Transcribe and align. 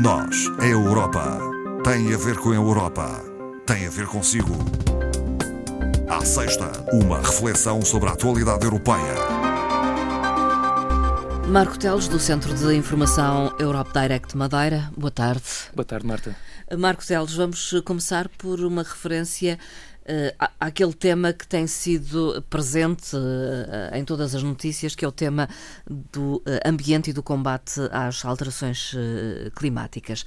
Nós, 0.00 0.48
a 0.58 0.66
Europa, 0.66 1.38
tem 1.84 2.14
a 2.14 2.16
ver 2.16 2.38
com 2.38 2.50
a 2.50 2.54
Europa, 2.54 3.22
tem 3.66 3.86
a 3.86 3.90
ver 3.90 4.06
consigo. 4.06 4.56
À 6.08 6.24
sexta, 6.24 6.70
uma 6.94 7.18
reflexão 7.18 7.82
sobre 7.82 8.08
a 8.08 8.12
atualidade 8.12 8.64
europeia. 8.64 9.14
Marco 11.46 11.78
Teles, 11.78 12.08
do 12.08 12.18
Centro 12.18 12.54
de 12.54 12.74
Informação 12.74 13.54
Europe 13.58 13.92
Direct 13.92 14.34
Madeira. 14.34 14.90
Boa 14.96 15.10
tarde. 15.10 15.42
Boa 15.74 15.84
tarde, 15.84 16.06
Marta. 16.06 16.34
Marco 16.78 17.06
Teles, 17.06 17.34
vamos 17.34 17.74
começar 17.84 18.30
por 18.30 18.60
uma 18.60 18.82
referência 18.82 19.58
uh, 20.02 20.48
àquele 20.60 20.92
tema 20.92 21.32
que 21.32 21.46
tem 21.46 21.66
sido 21.66 22.42
presente 22.48 23.16
uh, 23.16 23.94
em 23.94 24.04
todas 24.04 24.34
as 24.34 24.42
notícias, 24.42 24.94
que 24.94 25.04
é 25.04 25.08
o 25.08 25.12
tema 25.12 25.48
do 25.88 26.36
uh, 26.36 26.42
ambiente 26.64 27.10
e 27.10 27.12
do 27.12 27.22
combate 27.22 27.80
às 27.90 28.24
alterações 28.24 28.94
climáticas. 29.54 30.24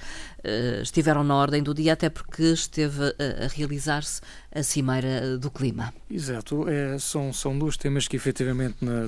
estiveram 0.82 1.24
na 1.24 1.36
ordem 1.36 1.62
do 1.64 1.74
dia, 1.74 1.94
até 1.94 2.10
porque 2.10 2.44
esteve 2.44 3.04
a 3.04 3.48
realizar-se 3.54 4.22
a 4.54 4.64
Cimeira 4.64 5.38
do 5.38 5.52
Clima. 5.52 5.94
Exato, 6.10 6.68
é, 6.70 6.98
são, 6.98 7.34
são 7.34 7.58
dois 7.58 7.78
temas 7.78 8.08
que 8.08 8.16
efetivamente, 8.16 8.78
na, 8.82 9.02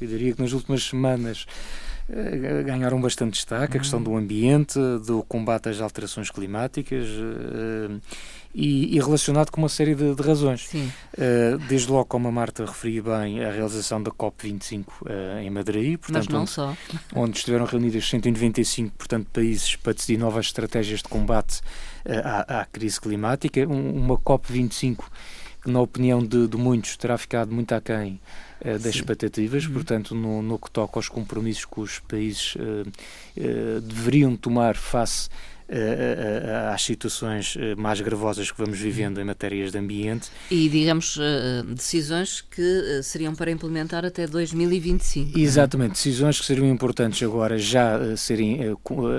eu 0.00 0.08
diria 0.08 0.34
que 0.34 0.42
nas 0.42 0.52
últimas 0.52 0.82
semanas, 0.84 1.46
ganharam 2.64 3.00
bastante 3.00 3.34
destaque, 3.34 3.76
a 3.76 3.80
questão 3.80 3.98
uhum. 3.98 4.04
do 4.04 4.16
ambiente, 4.16 4.78
do 5.06 5.22
combate 5.22 5.68
às 5.68 5.80
alterações 5.80 6.30
climáticas 6.30 7.06
e, 8.54 8.96
e, 8.96 9.00
relacionado 9.00 9.50
com 9.50 9.60
uma 9.60 9.68
série 9.68 9.94
de, 9.94 10.14
de 10.14 10.22
razões. 10.22 10.68
Uh, 10.74 11.58
desde 11.68 11.90
logo, 11.90 12.04
como 12.04 12.28
a 12.28 12.32
Marta 12.32 12.64
referia 12.66 13.02
bem, 13.02 13.42
a 13.42 13.50
realização 13.50 14.02
da 14.02 14.10
COP25 14.10 14.84
uh, 14.84 15.38
em 15.40 15.50
Madrid, 15.50 15.98
portanto, 15.98 16.26
Mas 16.26 16.28
não 16.28 16.42
onde, 16.42 16.50
só. 16.50 16.76
onde 17.14 17.38
estiveram 17.38 17.64
reunidos 17.64 18.08
195 18.08 18.94
portanto, 18.96 19.28
países 19.32 19.76
para 19.76 19.94
decidir 19.94 20.18
novas 20.18 20.46
estratégias 20.46 21.00
de 21.00 21.08
combate 21.08 21.60
à, 22.24 22.60
à, 22.60 22.64
crise 22.66 23.00
climática. 23.00 23.60
Um, 23.66 23.96
uma 23.96 24.18
COP25 24.18 24.98
que, 25.62 25.70
na 25.70 25.80
opinião 25.80 26.24
de, 26.24 26.46
de 26.48 26.56
muitos, 26.56 26.96
terá 26.96 27.16
ficado 27.16 27.52
muito 27.52 27.72
aquém 27.74 28.20
das 28.62 28.82
Sim. 28.82 28.88
expectativas, 28.90 29.64
uhum. 29.66 29.72
portanto, 29.72 30.14
no, 30.14 30.42
no, 30.42 30.58
que 30.58 30.70
toca 30.70 30.98
aos 30.98 31.08
compromissos 31.08 31.64
que 31.64 31.80
os 31.80 31.98
países 31.98 32.54
deveriam 33.82 34.36
tomar 34.36 34.76
face 34.76 35.28
às 36.72 36.82
situações 36.82 37.56
eh, 37.58 37.74
mais 37.74 38.00
gravosas 38.00 38.50
que 38.50 38.58
vamos 38.58 38.78
vivendo 38.78 39.20
em 39.20 39.24
matérias 39.24 39.72
de 39.72 39.78
ambiente. 39.78 40.30
E, 40.50 40.68
digamos, 40.68 41.18
eh, 41.20 41.62
decisões 41.66 42.40
que 42.40 42.62
eh, 42.62 43.02
seriam 43.02 43.34
para 43.34 43.50
implementar 43.50 44.04
até 44.04 44.26
2025. 44.26 45.38
É? 45.38 45.40
Exatamente, 45.40 45.92
decisões 45.92 46.40
que 46.40 46.46
seriam 46.46 46.66
importantes 46.68 47.22
agora 47.22 47.58
já 47.58 48.16
serem 48.16 48.60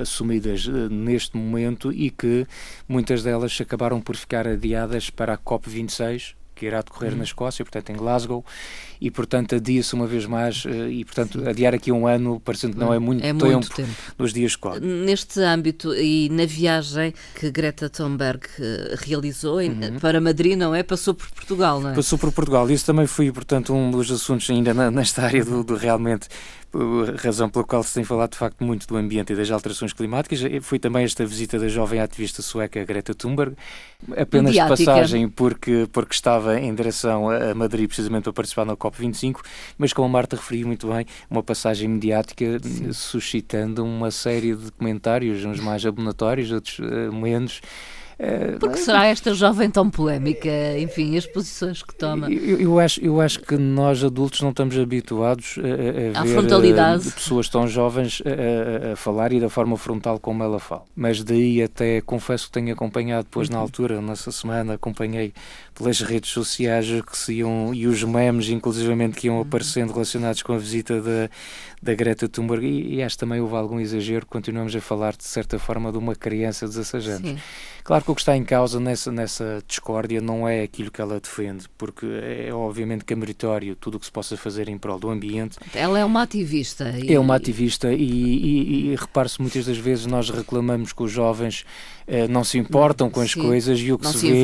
assumidas 0.01 0.67
neste 0.89 1.37
momento 1.37 1.91
e 1.91 2.09
que 2.09 2.45
muitas 2.87 3.23
delas 3.23 3.59
acabaram 3.59 4.01
por 4.01 4.15
ficar 4.15 4.47
adiadas 4.47 5.09
para 5.09 5.33
a 5.33 5.37
COP26, 5.37 6.35
que 6.63 6.67
irá 6.67 6.81
decorrer 6.81 7.11
uhum. 7.11 7.17
na 7.17 7.23
Escócia, 7.23 7.65
portanto 7.65 7.89
em 7.89 7.95
Glasgow, 7.95 8.45
e 9.01 9.11
portanto 9.11 9.55
adia-se 9.55 9.93
uma 9.93 10.07
vez 10.07 10.25
mais, 10.25 10.63
eh, 10.65 10.89
e 10.89 11.05
portanto 11.05 11.39
Sim. 11.39 11.47
adiar 11.47 11.73
aqui 11.73 11.91
um 11.91 12.07
ano, 12.07 12.39
parecendo 12.39 12.73
que 12.73 12.79
não 12.79 12.93
é 12.93 12.99
muito, 12.99 13.23
é 13.25 13.33
muito 13.33 13.69
tempo, 13.69 13.75
tempo 13.75 13.91
nos 14.17 14.33
dias 14.33 14.55
que 14.55 14.63
Neste 14.79 15.41
âmbito 15.41 15.93
e 15.93 16.29
na 16.29 16.45
viagem 16.45 17.13
que 17.35 17.51
Greta 17.51 17.89
Thunberg 17.89 18.45
eh, 18.59 18.95
realizou 18.97 19.57
uhum. 19.57 19.99
para 19.99 20.21
Madrid, 20.21 20.57
não 20.57 20.73
é? 20.73 20.83
Passou 20.83 21.13
por 21.13 21.29
Portugal, 21.31 21.81
não 21.81 21.89
é? 21.89 21.93
Passou 21.93 22.17
por 22.17 22.31
Portugal, 22.31 22.69
isso 22.71 22.85
também 22.85 23.07
foi, 23.07 23.31
portanto, 23.31 23.73
um 23.73 23.91
dos 23.91 24.09
assuntos 24.09 24.49
ainda 24.49 24.73
nesta 24.89 25.23
área 25.23 25.43
do, 25.43 25.63
do 25.63 25.75
realmente 25.75 26.29
razão 27.21 27.49
pela 27.49 27.63
qual 27.63 27.83
se 27.83 27.93
tem 27.93 28.03
falado 28.03 28.31
de 28.31 28.37
facto 28.37 28.63
muito 28.63 28.87
do 28.87 28.97
ambiente 28.97 29.33
e 29.33 29.35
das 29.35 29.49
alterações 29.51 29.93
climáticas. 29.93 30.39
Foi 30.61 30.79
também 30.79 31.03
esta 31.03 31.25
visita 31.25 31.59
da 31.59 31.67
jovem 31.67 31.99
ativista 31.99 32.41
sueca 32.41 32.83
Greta 32.83 33.13
Thunberg, 33.13 33.55
apenas 34.17 34.51
Mediática. 34.51 34.75
de 34.75 34.85
passagem 34.85 35.29
porque, 35.29 35.87
porque 35.91 36.13
estava 36.13 36.59
em 36.59 36.73
direção 36.73 37.29
a 37.29 37.53
Madrid 37.53 37.87
precisamente 37.87 38.23
para 38.23 38.33
participar 38.33 38.65
na 38.65 38.75
COP25, 38.75 39.39
mas 39.77 39.93
como 39.93 40.07
a 40.07 40.11
Marta 40.11 40.35
referiu 40.35 40.67
muito 40.67 40.87
bem, 40.87 41.05
uma 41.29 41.43
passagem 41.43 41.87
mediática 41.87 42.59
Sim. 42.61 42.91
suscitando 42.91 43.83
uma 43.83 44.11
série 44.11 44.55
de 44.55 44.71
comentários, 44.71 45.45
uns 45.45 45.59
mais 45.59 45.85
abonatórios, 45.85 46.51
outros 46.51 46.79
uh, 46.79 47.13
menos. 47.13 47.61
Uh, 48.23 48.57
Por 48.57 48.71
que 48.71 48.79
será 48.79 49.05
esta 49.05 49.33
jovem 49.33 49.69
tão 49.69 49.89
polémica? 49.89 50.49
Enfim, 50.79 51.17
as 51.17 51.25
posições 51.25 51.83
que 51.83 51.93
toma. 51.93 52.31
Eu, 52.31 52.57
eu, 52.59 52.79
acho, 52.79 53.01
eu 53.01 53.19
acho 53.19 53.41
que 53.41 53.57
nós 53.57 54.01
adultos 54.01 54.39
não 54.39 54.51
estamos 54.51 54.77
habituados 54.77 55.55
a, 55.57 56.17
a, 56.17 56.21
a 56.21 56.23
ver 56.23 56.33
frontalidade. 56.33 57.09
Eh, 57.09 57.11
pessoas 57.11 57.49
tão 57.49 57.67
jovens 57.67 58.21
a, 58.25 58.93
a, 58.93 58.95
falar 58.95 59.33
e 59.33 59.41
da 59.41 59.49
forma 59.49 59.75
frontal 59.75 60.19
como 60.19 60.41
ela 60.41 60.57
fala. 60.57 60.83
Mas 60.95 61.21
daí 61.21 61.61
até 61.61 61.99
confesso 61.99 62.45
que 62.45 62.53
tenho 62.53 62.71
acompanhado 62.71 63.25
depois 63.25 63.49
uhum. 63.49 63.55
na 63.55 63.61
altura, 63.61 64.01
nessa 64.01 64.31
semana, 64.31 64.75
acompanhei 64.75 65.33
pelas 65.75 65.99
redes 65.99 66.29
sociais 66.31 66.87
que 67.01 67.17
se 67.17 67.33
iam, 67.39 67.73
e 67.73 67.87
os 67.87 68.03
memes, 68.05 68.47
inclusivamente, 68.47 69.17
que 69.17 69.27
iam 69.27 69.35
uhum. 69.35 69.41
aparecendo 69.41 69.91
relacionados 69.91 70.41
com 70.41 70.53
a 70.53 70.57
visita 70.57 71.01
da, 71.01 71.29
da 71.81 71.93
Greta 71.93 72.29
Thunberg. 72.29 72.65
E, 72.65 72.95
e 72.95 73.03
acho 73.03 73.17
também 73.17 73.41
houve 73.41 73.55
algum 73.55 73.81
exagero, 73.81 74.25
continuamos 74.25 74.73
a 74.73 74.79
falar 74.79 75.13
de 75.13 75.25
certa 75.25 75.59
forma 75.59 75.91
de 75.91 75.97
uma 75.97 76.15
criança 76.15 76.65
de 76.65 76.71
16 76.71 77.07
anos. 77.09 77.29
Sim. 77.29 77.37
Claro 77.83 78.01
que 78.05 78.11
o 78.13 78.15
que 78.15 78.21
está 78.21 78.37
em 78.37 78.43
causa 78.43 78.79
nessa, 78.79 79.11
nessa 79.11 79.63
discórdia 79.67 80.21
não 80.21 80.47
é 80.47 80.61
aquilo 80.61 80.91
que 80.91 81.01
ela 81.01 81.19
defende, 81.19 81.65
porque 81.77 82.05
é 82.05 82.53
obviamente 82.53 83.03
que 83.03 83.11
é 83.11 83.15
meritório 83.15 83.75
tudo 83.75 83.95
o 83.95 83.99
que 83.99 84.05
se 84.05 84.11
possa 84.11 84.37
fazer 84.37 84.69
em 84.69 84.77
prol 84.77 84.99
do 84.99 85.09
ambiente. 85.09 85.57
Ela 85.73 85.99
é 85.99 86.05
uma 86.05 86.21
ativista. 86.21 86.93
E... 86.97 87.13
É 87.13 87.19
uma 87.19 87.35
ativista 87.35 87.91
e, 87.91 88.03
e, 88.03 88.91
e 88.91 88.95
repare-se 88.95 89.41
muitas 89.41 89.65
das 89.65 89.77
vezes 89.77 90.05
nós 90.05 90.29
reclamamos 90.29 90.93
que 90.93 91.03
os 91.03 91.11
jovens 91.11 91.65
eh, 92.07 92.27
não 92.27 92.43
se 92.43 92.57
importam 92.57 93.09
com 93.09 93.19
as 93.19 93.31
Sim, 93.31 93.41
coisas 93.41 93.79
e 93.79 93.91
o 93.91 93.97
que 93.97 94.07
se, 94.07 94.19
se 94.19 94.31
vê. 94.31 94.43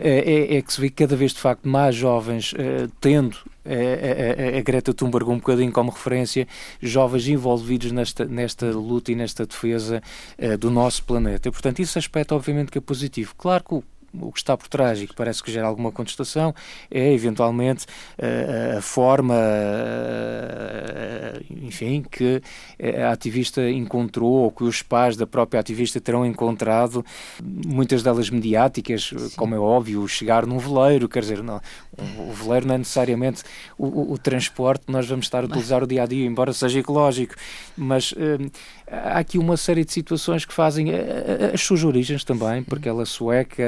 É, 0.00 0.54
é, 0.54 0.56
é, 0.56 0.62
que 0.62 0.72
se 0.72 0.80
vê 0.80 0.88
cada 0.88 1.16
vez 1.16 1.32
de 1.32 1.40
facto 1.40 1.68
mais 1.68 1.94
jovens 1.94 2.54
eh, 2.56 2.86
tendo 3.00 3.36
a, 3.68 4.54
a, 4.54 4.58
a, 4.58 4.62
Greta 4.62 4.94
Thunberg 4.94 5.30
um 5.30 5.36
bocadinho 5.36 5.72
como 5.72 5.90
referência, 5.90 6.46
jovens 6.80 7.28
envolvidos 7.28 7.92
nesta, 7.92 8.24
nesta 8.24 8.66
luta 8.70 9.12
e 9.12 9.14
nesta 9.14 9.46
defesa 9.46 10.02
uh, 10.38 10.56
do 10.56 10.70
nosso 10.70 11.04
planeta. 11.04 11.48
E, 11.48 11.52
portanto, 11.52 11.80
esse 11.80 11.98
aspecto 11.98 12.34
obviamente 12.34 12.70
que 12.70 12.78
é 12.78 12.80
positivo. 12.80 13.34
Claro 13.36 13.64
que 13.64 13.82
o 14.20 14.32
que 14.32 14.38
está 14.38 14.56
por 14.56 14.68
trás 14.68 15.00
e 15.00 15.06
que 15.06 15.14
parece 15.14 15.42
que 15.42 15.50
gera 15.50 15.66
alguma 15.66 15.92
contestação 15.92 16.54
é 16.90 17.12
eventualmente 17.12 17.86
uh, 18.18 18.78
a 18.78 18.80
forma, 18.80 19.34
uh, 19.34 19.38
enfim, 21.62 22.04
que 22.10 22.42
a 23.06 23.12
ativista 23.12 23.68
encontrou 23.70 24.32
ou 24.32 24.50
que 24.50 24.64
os 24.64 24.82
pais 24.82 25.16
da 25.16 25.26
própria 25.26 25.60
ativista 25.60 26.00
terão 26.00 26.24
encontrado, 26.24 27.04
muitas 27.42 28.02
delas 28.02 28.30
mediáticas, 28.30 29.10
Sim. 29.16 29.30
como 29.36 29.54
é 29.54 29.58
óbvio, 29.58 30.06
chegar 30.08 30.46
num 30.46 30.58
veleiro, 30.58 31.08
quer 31.08 31.20
dizer, 31.20 31.42
não, 31.42 31.60
o 32.18 32.32
veleiro 32.32 32.66
não 32.66 32.74
é 32.74 32.78
necessariamente 32.78 33.42
o, 33.76 33.86
o, 33.86 34.12
o 34.12 34.18
transporte 34.18 34.86
que 34.86 34.92
nós 34.92 35.06
vamos 35.06 35.26
estar 35.26 35.42
a 35.42 35.46
utilizar 35.46 35.82
o 35.82 35.86
dia 35.86 36.02
a 36.02 36.06
dia, 36.06 36.26
embora 36.26 36.52
seja 36.52 36.78
ecológico, 36.78 37.34
mas 37.76 38.12
uh, 38.12 38.50
há 38.90 39.18
aqui 39.18 39.38
uma 39.38 39.56
série 39.56 39.84
de 39.84 39.92
situações 39.92 40.44
que 40.44 40.52
fazem 40.52 40.88
as 41.52 41.60
suas 41.60 41.84
origens 41.84 42.24
também, 42.24 42.62
porque 42.62 42.88
ela 42.88 43.02
é 43.02 43.04
sueca 43.04 43.62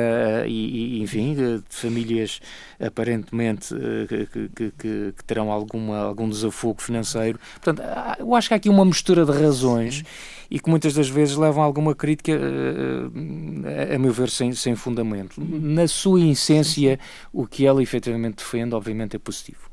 e, 0.47 0.99
e 0.99 1.03
enfim, 1.03 1.35
de, 1.35 1.63
famílias 1.69 2.41
aparentemente 2.79 3.75
eh, 3.75 4.07
que, 4.07 4.27
que, 4.27 4.49
que, 4.49 4.73
que, 5.17 5.25
terão 5.27 5.51
alguma, 5.51 5.99
algum 5.99 6.29
desafogo 6.29 6.81
financeiro. 6.81 7.39
Portanto, 7.61 7.83
eu 8.19 8.35
acho 8.35 8.49
que 8.49 8.55
há 8.55 8.57
aqui 8.57 8.69
uma 8.69 8.85
mistura 8.85 9.25
de 9.25 9.33
razões 9.33 10.03
e 10.51 10.59
que 10.59 10.69
muitas 10.69 10.95
das 10.95 11.09
vezes 11.09 11.37
levam 11.37 11.63
a 11.63 11.67
alguma 11.67 11.95
crítica, 11.95 12.33
eh, 12.33 13.95
a 13.95 13.99
meu 13.99 14.13
ver, 14.13 14.31
sem, 14.31 14.53
sem 14.53 14.75
fundamento. 14.75 15.41
Na 15.41 15.87
sua 15.87 16.21
essência, 16.21 16.99
o 17.33 17.47
que 17.47 17.67
ela 17.67 17.83
efetivamente 17.83 18.39
defende, 18.39 18.75
obviamente, 18.75 19.17
é 19.17 19.19
positivo 19.19 19.71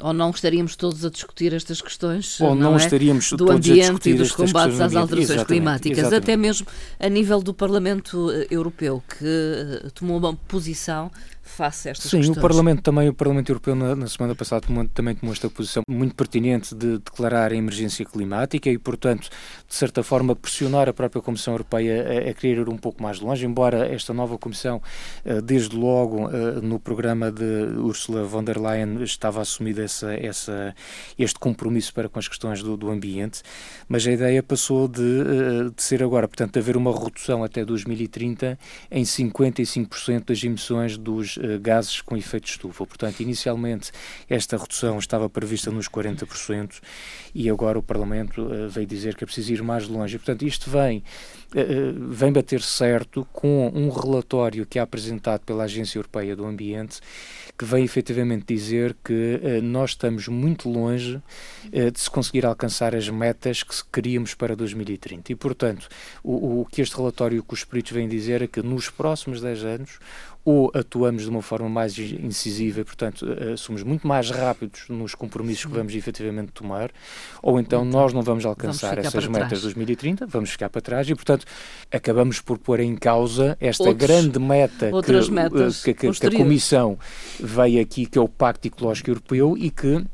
ou 0.00 0.12
não 0.12 0.30
estaríamos 0.30 0.76
todos 0.76 1.04
a 1.04 1.10
discutir 1.10 1.52
estas 1.52 1.80
questões 1.80 2.40
ou 2.40 2.54
não, 2.54 2.72
não 2.72 2.74
é? 2.74 2.76
estaríamos 2.76 3.32
do 3.32 3.50
ambiente 3.50 4.10
e 4.10 4.14
dos 4.14 4.32
combates 4.32 4.80
às 4.80 4.94
alterações 4.94 5.30
exatamente, 5.30 5.46
climáticas, 5.46 5.98
exatamente. 5.98 6.22
até 6.22 6.36
mesmo 6.36 6.66
a 6.98 7.08
nível 7.08 7.42
do 7.42 7.54
Parlamento 7.54 8.30
eh, 8.30 8.46
Europeu, 8.50 9.02
que 9.08 9.24
eh, 9.24 9.88
tomou 9.94 10.18
uma 10.18 10.34
posição 10.34 11.10
face 11.42 11.88
a 11.88 11.90
estas 11.90 12.10
Sim, 12.10 12.18
questões. 12.18 12.38
o 12.38 12.40
Parlamento 12.40 12.82
também, 12.82 13.08
o 13.08 13.14
Parlamento 13.14 13.50
Europeu 13.50 13.74
na, 13.74 13.94
na 13.96 14.06
semana 14.06 14.34
passada 14.34 14.66
também 14.94 15.14
tomou 15.14 15.32
esta 15.32 15.50
posição 15.50 15.82
muito 15.88 16.14
pertinente 16.14 16.74
de 16.74 16.98
declarar 16.98 17.52
a 17.52 17.54
emergência 17.54 18.04
climática 18.06 18.70
e, 18.70 18.78
portanto, 18.78 19.28
de 19.68 19.74
certa 19.74 20.02
forma 20.02 20.34
pressionar 20.36 20.88
a 20.88 20.92
própria 20.92 21.20
Comissão 21.20 21.54
Europeia 21.54 22.26
a, 22.26 22.30
a 22.30 22.34
querer 22.34 22.60
ir 22.60 22.68
um 22.68 22.76
pouco 22.76 23.02
mais 23.02 23.20
longe, 23.20 23.44
embora 23.44 23.92
esta 23.92 24.14
nova 24.14 24.38
Comissão, 24.38 24.80
eh, 25.24 25.40
desde 25.40 25.76
logo 25.76 26.30
eh, 26.30 26.60
no 26.62 26.78
programa 26.78 27.30
de 27.30 27.44
Ursula 27.78 28.24
von 28.24 28.44
der 28.44 28.58
Leyen 28.58 29.02
estava 29.02 29.40
assumido 29.40 29.82
essa, 29.82 30.14
essa, 30.14 30.74
este 31.18 31.38
compromisso 31.38 31.92
para 31.92 32.08
com 32.08 32.18
as 32.18 32.28
questões 32.28 32.62
do, 32.62 32.76
do 32.76 32.90
ambiente, 32.90 33.42
mas 33.88 34.06
a 34.06 34.12
ideia 34.12 34.42
passou 34.42 34.86
de, 34.86 35.02
eh, 35.02 35.70
de 35.74 35.82
ser 35.82 36.02
agora, 36.02 36.28
portanto, 36.28 36.52
de 36.52 36.58
haver 36.60 36.76
uma 36.76 36.92
redução 36.92 37.42
até 37.42 37.64
2030 37.64 38.58
em 38.90 39.02
55% 39.02 40.26
das 40.26 40.42
emissões 40.44 40.96
dos 40.96 41.31
uh, 41.36 41.58
gases 41.60 42.00
com 42.00 42.16
efeito 42.16 42.48
estufa. 42.48 42.86
Portanto, 42.86 43.20
inicialmente 43.20 43.92
esta 44.28 44.56
redução 44.56 44.98
estava 44.98 45.28
prevista 45.28 45.70
nos 45.70 45.88
40% 45.88 46.80
e 47.34 47.48
agora 47.48 47.78
o 47.78 47.82
Parlamento 47.82 48.42
uh, 48.42 48.68
veio 48.68 48.86
dizer 48.86 49.16
que 49.16 49.24
é 49.24 49.26
preciso 49.26 49.52
ir 49.52 49.62
mais 49.62 49.88
longe. 49.88 50.18
Portanto, 50.18 50.42
isto 50.42 50.70
vem, 50.70 51.02
vem 52.10 52.32
bater 52.32 52.62
certo 52.62 53.26
com 53.32 53.70
um 53.74 53.88
relatório 53.90 54.66
que 54.66 54.78
é 54.78 54.82
apresentado 54.82 55.40
pela 55.40 55.64
Agência 55.64 55.98
Europeia 55.98 56.34
do 56.34 56.44
Ambiente 56.44 57.00
que 57.62 57.64
vem 57.64 57.84
efetivamente 57.84 58.44
dizer 58.46 58.96
que 59.04 59.40
uh, 59.40 59.62
nós 59.62 59.90
estamos 59.90 60.26
muito 60.26 60.68
longe 60.68 61.16
uh, 61.66 61.90
de 61.90 62.00
se 62.00 62.10
conseguir 62.10 62.44
alcançar 62.46 62.94
as 62.94 63.08
metas 63.08 63.62
que 63.62 63.74
queríamos 63.92 64.34
para 64.34 64.56
2030. 64.56 65.32
E, 65.32 65.34
portanto, 65.36 65.88
o, 66.24 66.62
o 66.62 66.66
que 66.66 66.80
este 66.80 66.96
relatório 66.96 67.42
com 67.42 67.54
os 67.54 67.64
peritos 67.64 67.92
vem 67.92 68.08
dizer 68.08 68.42
é 68.42 68.46
que 68.46 68.62
nos 68.62 68.88
próximos 68.90 69.40
10 69.40 69.64
anos 69.64 69.98
ou 70.44 70.70
atuamos 70.74 71.22
de 71.22 71.28
uma 71.28 71.42
forma 71.42 71.68
mais 71.68 71.96
incisiva 71.98 72.80
e, 72.80 72.84
portanto, 72.84 73.26
eh, 73.38 73.56
somos 73.56 73.82
muito 73.82 74.06
mais 74.06 74.28
rápidos 74.30 74.88
nos 74.88 75.14
compromissos 75.14 75.66
que 75.66 75.72
vamos 75.72 75.94
efetivamente 75.94 76.50
tomar, 76.50 76.90
ou 77.40 77.60
então 77.60 77.84
nós 77.84 78.12
não 78.12 78.22
vamos 78.22 78.44
alcançar 78.44 78.96
vamos 78.96 79.06
essas 79.06 79.26
metas 79.28 79.58
de 79.58 79.64
2030, 79.64 80.26
vamos 80.26 80.50
ficar 80.50 80.68
para 80.68 80.80
trás 80.80 81.08
e, 81.08 81.14
portanto, 81.14 81.41
acabamos 81.90 82.40
por 82.40 82.58
pôr 82.58 82.80
em 82.80 82.96
causa 82.96 83.56
esta 83.60 83.84
Outros, 83.84 84.06
grande 84.06 84.38
meta 84.38 84.90
que, 85.82 85.90
eh, 85.90 85.94
que, 85.94 86.12
que, 86.12 86.20
que 86.20 86.26
a 86.26 86.30
Comissão 86.30 86.98
veio 87.38 87.80
aqui, 87.80 88.06
que 88.06 88.18
é 88.18 88.20
o 88.20 88.28
Pacto 88.28 88.66
Ecológico 88.66 89.10
Europeu 89.10 89.56
e 89.58 89.70
que 89.70 90.04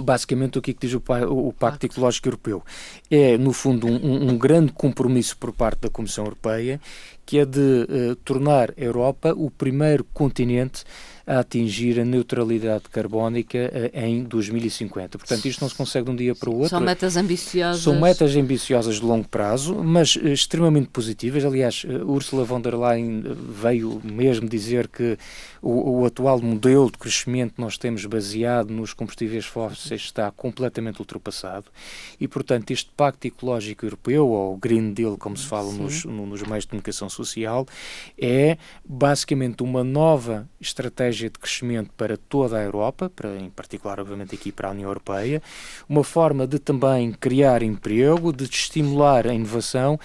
Basicamente, 0.00 0.58
o 0.58 0.62
que, 0.62 0.72
é 0.72 0.74
que 0.74 0.86
diz 0.88 0.94
o, 0.94 1.02
o, 1.30 1.52
Pacto 1.52 1.86
Ecológico 1.86 2.26
Europeu? 2.26 2.64
É, 3.08 3.38
no 3.38 3.52
fundo, 3.52 3.86
um, 3.86 4.30
um, 4.30 4.36
grande 4.36 4.72
compromisso 4.72 5.36
por 5.36 5.52
parte 5.52 5.82
da 5.82 5.88
Comissão 5.88 6.24
Europeia, 6.24 6.80
que 7.26 7.38
é 7.38 7.46
de 7.46 7.58
uh, 7.58 8.16
tornar 8.16 8.70
a 8.70 8.80
Europa 8.80 9.32
o 9.36 9.50
primeiro 9.50 10.04
continente 10.12 10.84
a 11.26 11.38
atingir 11.38 11.98
a 11.98 12.04
neutralidade 12.04 12.84
carbónica 12.90 13.58
uh, 13.58 13.98
em 13.98 14.24
2050. 14.24 15.16
Portanto, 15.16 15.46
isto 15.46 15.62
não 15.62 15.68
se 15.68 15.74
consegue 15.74 16.04
de 16.04 16.10
um 16.10 16.16
dia 16.16 16.34
para 16.34 16.50
o 16.50 16.54
outro. 16.54 16.68
São 16.68 16.80
metas 16.80 17.16
ambiciosas. 17.16 17.82
São 17.82 17.98
metas 17.98 18.36
ambiciosas 18.36 18.96
de 18.96 19.04
longo 19.04 19.26
prazo, 19.26 19.74
mas 19.74 20.16
uh, 20.16 20.28
extremamente 20.28 20.88
positivas. 20.88 21.44
Aliás, 21.44 21.84
Ursula 22.04 22.44
von 22.44 22.60
der 22.60 22.74
Leyen 22.74 23.22
veio 23.48 24.00
mesmo 24.04 24.48
dizer 24.48 24.88
que 24.88 25.16
o, 25.62 26.00
o, 26.00 26.04
atual 26.04 26.40
modelo 26.42 26.90
de 26.90 26.98
crescimento 26.98 27.54
que 27.54 27.60
nós 27.60 27.78
temos 27.78 28.04
baseado 28.04 28.70
nos 28.70 28.92
combustíveis 28.92 29.46
fósseis 29.46 30.02
está 30.02 30.30
completamente 30.30 31.00
ultrapassado 31.00 31.64
e, 32.20 32.28
portanto, 32.28 32.70
este 32.70 32.90
Pacto 32.94 33.26
Ecológico 33.26 33.86
Europeu, 33.86 34.28
ou 34.28 34.56
Green 34.58 34.92
Deal, 34.92 35.16
como 35.16 35.36
se 35.38 35.46
fala 35.46 35.72
nos, 35.72 36.04
nos 36.04 36.42
meios 36.42 36.64
de 36.64 36.68
comunicação 36.68 37.08
social, 37.14 37.66
é 38.18 38.58
basicamente 38.84 39.62
uma 39.62 39.82
nova 39.82 40.48
estratégia 40.60 41.30
de 41.30 41.38
crescimento 41.38 41.90
para 41.96 42.16
toda 42.16 42.58
a 42.58 42.62
Europa, 42.62 43.10
para, 43.14 43.36
em 43.36 43.50
particular, 43.50 44.00
obviamente, 44.00 44.34
aqui 44.34 44.50
para 44.50 44.68
a 44.68 44.72
União 44.72 44.88
Europeia, 44.88 45.42
uma 45.88 46.04
forma 46.04 46.46
de 46.46 46.58
também 46.58 47.12
criar 47.12 47.62
emprego, 47.62 48.32
de 48.32 48.44
estimular 48.44 49.26
a 49.26 49.34
inovação 49.34 49.98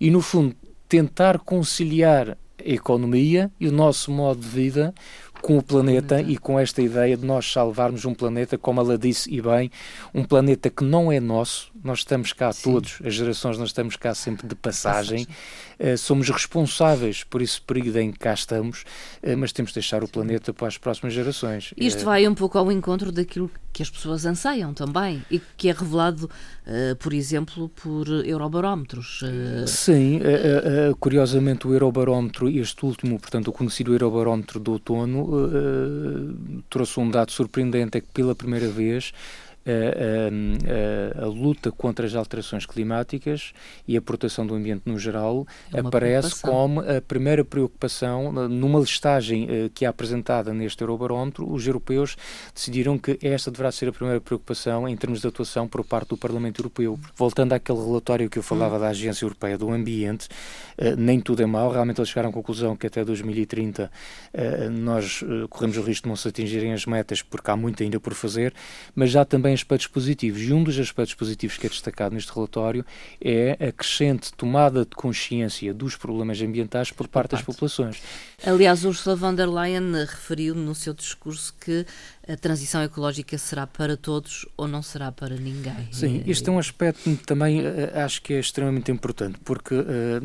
e, 0.00 0.10
no 0.10 0.20
fundo, 0.20 0.54
tentar 0.88 1.38
conciliar 1.38 2.30
a 2.58 2.68
economia 2.68 3.50
e 3.60 3.68
o 3.68 3.72
nosso 3.72 4.10
modo 4.10 4.40
de 4.40 4.48
vida 4.48 4.94
com 5.42 5.58
o 5.58 5.62
planeta 5.62 6.20
e 6.20 6.36
com 6.36 6.58
esta 6.58 6.82
ideia 6.82 7.16
de 7.16 7.24
nós 7.24 7.50
salvarmos 7.50 8.04
um 8.04 8.14
planeta, 8.14 8.58
como 8.58 8.80
ela 8.80 8.98
disse 8.98 9.32
e 9.32 9.40
bem, 9.40 9.70
um 10.12 10.24
planeta 10.24 10.68
que 10.70 10.82
não 10.82 11.12
é 11.12 11.20
nosso, 11.20 11.70
nós 11.84 12.00
estamos 12.00 12.32
cá 12.32 12.52
Sim. 12.52 12.72
todos, 12.72 12.98
as 13.04 13.14
gerações, 13.14 13.58
nós 13.58 13.68
estamos 13.68 13.96
cá 13.96 14.14
sempre 14.14 14.46
de 14.46 14.54
passagem, 14.54 15.26
somos 15.98 16.28
responsáveis 16.28 17.22
por 17.24 17.42
esse 17.42 17.60
período 17.60 17.98
em 17.98 18.10
que 18.10 18.18
cá 18.18 18.32
estamos, 18.32 18.84
uh, 19.22 19.36
mas 19.36 19.52
temos 19.52 19.70
de 19.70 19.74
deixar 19.74 20.02
o 20.02 20.08
planeta 20.08 20.52
para 20.52 20.68
as 20.68 20.78
próximas 20.78 21.12
gerações. 21.12 21.72
Isto 21.76 22.02
uh, 22.02 22.04
vai 22.04 22.26
um 22.26 22.34
pouco 22.34 22.58
ao 22.58 22.70
encontro 22.72 23.12
daquilo 23.12 23.50
que 23.72 23.82
as 23.82 23.90
pessoas 23.90 24.24
anseiam 24.24 24.72
também 24.72 25.22
e 25.30 25.40
que 25.54 25.68
é 25.68 25.72
revelado, 25.72 26.30
por 26.98 27.12
exemplo, 27.12 27.68
por 27.68 28.08
eurobarómetros. 28.24 29.20
Sim, 29.66 30.18
curiosamente 30.98 31.68
o 31.68 31.74
eurobarómetro, 31.74 32.48
este 32.48 32.86
último, 32.86 33.20
portanto, 33.20 33.48
o 33.48 33.52
conhecido 33.52 33.92
eurobarómetro 33.92 34.58
do 34.58 34.72
outono, 34.72 35.28
trouxe 36.70 36.98
um 36.98 37.10
dado 37.10 37.32
surpreendente, 37.32 37.98
é 37.98 38.00
que 38.00 38.08
pela 38.14 38.34
primeira 38.34 38.66
vez 38.66 39.12
a, 39.66 41.20
a, 41.20 41.24
a, 41.24 41.26
luta 41.26 41.72
contra 41.72 42.06
as 42.06 42.14
alterações 42.14 42.64
climáticas 42.64 43.52
e 43.86 43.96
a 43.96 44.02
proteção 44.02 44.46
do 44.46 44.54
ambiente 44.54 44.82
no 44.86 44.98
geral 44.98 45.46
é 45.72 45.80
aparece 45.80 46.40
como 46.40 46.80
a 46.80 47.00
primeira 47.00 47.44
preocupação 47.44 48.30
numa 48.48 48.78
listagem 48.78 49.44
uh, 49.44 49.70
que 49.70 49.84
é 49.84 49.88
apresentada 49.88 50.54
neste 50.54 50.80
Eurobarómetro. 50.82 51.50
Os 51.50 51.66
europeus 51.66 52.16
decidiram 52.54 52.96
que 52.96 53.18
esta 53.20 53.50
deverá 53.50 53.72
ser 53.72 53.88
a 53.88 53.92
primeira 53.92 54.20
preocupação 54.20 54.88
em 54.88 54.96
termos 54.96 55.20
de 55.20 55.26
atuação 55.26 55.66
por 55.66 55.84
parte 55.84 56.10
do 56.10 56.16
Parlamento 56.16 56.60
Europeu. 56.60 56.98
Voltando 57.16 57.52
àquele 57.52 57.78
relatório 57.78 58.30
que 58.30 58.38
eu 58.38 58.42
falava 58.42 58.76
hum. 58.76 58.80
da 58.80 58.88
Agência 58.88 59.24
Europeia 59.24 59.58
do 59.58 59.70
Ambiente, 59.70 60.28
uh, 60.78 60.94
nem 60.96 61.20
tudo 61.20 61.42
é 61.42 61.46
mau. 61.46 61.72
Realmente 61.72 62.00
eles 62.00 62.08
chegaram 62.08 62.30
à 62.30 62.32
conclusão 62.32 62.76
que 62.76 62.86
até 62.86 63.04
2030 63.04 63.90
uh, 64.32 64.70
nós 64.70 65.24
corremos 65.50 65.76
o 65.76 65.82
risco 65.82 66.04
de 66.04 66.08
não 66.08 66.16
se 66.16 66.28
atingirem 66.28 66.72
as 66.72 66.86
metas 66.86 67.20
porque 67.20 67.50
há 67.50 67.56
muito 67.56 67.82
ainda 67.82 67.98
por 67.98 68.14
fazer, 68.14 68.54
mas 68.94 69.10
já 69.10 69.24
também 69.24 69.55
aspectos 69.60 69.86
positivos. 69.86 70.42
E 70.42 70.52
um 70.52 70.62
dos 70.62 70.78
aspectos 70.78 71.14
positivos 71.14 71.56
que 71.56 71.66
é 71.66 71.70
destacado 71.70 72.14
neste 72.14 72.32
relatório 72.32 72.84
é 73.20 73.52
a 73.52 73.72
crescente 73.72 74.32
tomada 74.32 74.84
de 74.84 74.94
consciência 74.94 75.72
dos 75.74 75.96
problemas 75.96 76.40
ambientais 76.40 76.90
por, 76.90 77.08
parte 77.08 77.32
das 77.32 77.42
populações. 77.42 78.00
Aliás, 78.44 78.84
Ursula 78.84 79.16
von 79.16 79.34
der 79.34 79.48
Leyen 79.48 79.92
referiu 79.92 80.54
no 80.54 80.74
seu 80.74 80.92
discurso 80.94 81.54
que 81.60 81.86
a 82.28 82.36
transição 82.36 82.82
ecológica 82.82 83.38
será 83.38 83.66
para 83.66 83.96
todos 83.96 84.46
ou 84.56 84.66
não 84.66 84.82
será 84.82 85.12
para 85.12 85.36
ninguém. 85.36 85.88
Sim, 85.92 86.22
este 86.26 86.48
é 86.48 86.52
um 86.52 86.58
aspecto 86.58 87.02
que 87.02 87.24
também 87.24 87.60
eh, 87.64 87.92
acho 87.94 88.20
que 88.22 88.34
é 88.34 88.40
extremamente 88.40 88.90
importante, 88.90 89.38
porque 89.44 89.74